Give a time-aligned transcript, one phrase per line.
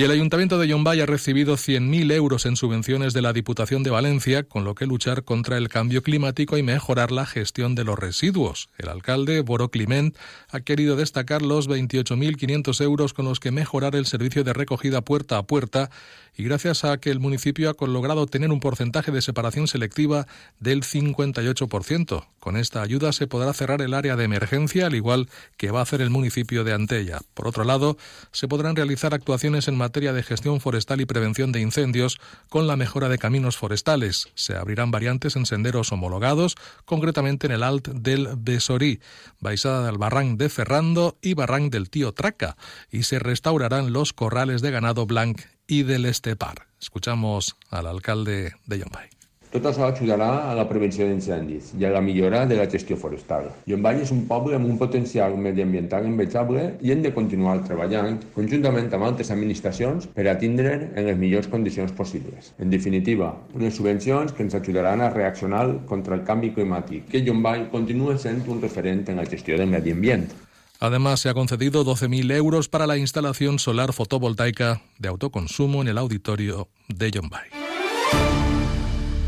[0.00, 3.90] Y el Ayuntamiento de Yombay ha recibido 100.000 euros en subvenciones de la Diputación de
[3.90, 7.98] Valencia, con lo que luchar contra el cambio climático y mejorar la gestión de los
[7.98, 8.70] residuos.
[8.78, 10.16] El alcalde, Boro Climent,
[10.48, 15.36] ha querido destacar los 28.500 euros con los que mejorar el servicio de recogida puerta
[15.36, 15.90] a puerta
[16.34, 20.26] y gracias a que el municipio ha logrado tener un porcentaje de separación selectiva
[20.60, 22.26] del 58%.
[22.38, 25.28] Con esta ayuda se podrá cerrar el área de emergencia, al igual
[25.58, 27.18] que va a hacer el municipio de Antella.
[27.34, 27.98] Por otro lado,
[28.32, 32.76] se podrán realizar actuaciones en materia de gestión forestal y prevención de incendios con la
[32.76, 34.28] mejora de caminos forestales.
[34.34, 39.00] Se abrirán variantes en senderos homologados, concretamente en el Alt del Besorí,
[39.40, 42.56] Baixada del Barranc de Ferrando y Barranc del Tío Traca,
[42.90, 46.68] y se restaurarán los corrales de ganado blanc y del Estepar.
[46.80, 49.19] Escuchamos al alcalde de Yombay.
[49.50, 53.48] Tot això ajudarà a la prevenció d'incendis i a la millora de la gestió forestal.
[53.66, 58.92] Llombany és un poble amb un potencial mediambiental envejable i hem de continuar treballant conjuntament
[58.94, 62.52] amb altres administracions per atendre en les millors condicions possibles.
[62.62, 67.66] En definitiva, unes subvencions que ens ajudaran a reaccionar contra el canvi climàtic, que Llombany
[67.74, 70.30] continua sent un referent en la gestió del medi ambient.
[70.78, 75.98] Además, se ha concedido 12.000 euros para la instalación solar fotovoltaica de autoconsumo en el
[75.98, 77.50] auditorio de Yombay.